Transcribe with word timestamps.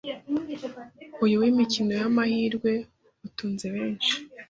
uyu 1.23 1.35
w’imikino 1.41 1.91
y’amahirwe 2.01 2.71
utunze 3.27 3.67
benshi 3.75 4.13